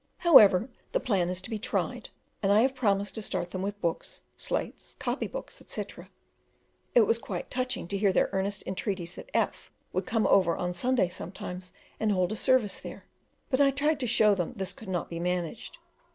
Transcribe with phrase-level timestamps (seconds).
[0.17, 2.09] However, the plan is to be tried,
[2.41, 6.09] and I have promised to start them with books, slates, copybooks, etc.
[6.95, 10.73] It was quite touching to hear their earnest entreaties that F would come over on
[10.73, 13.05] Sunday sometimes and hold a service there,
[13.51, 15.77] but I tried to show them this could not be managed.